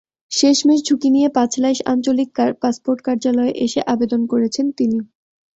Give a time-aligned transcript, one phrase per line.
[0.31, 2.29] শেষমেশ ঝুঁকি নিয়ে পাঁচলাইশ আঞ্চলিক
[2.61, 4.97] পাসপোর্ট কার্যালয়ে এসে আবেদন করেছেন তিনি।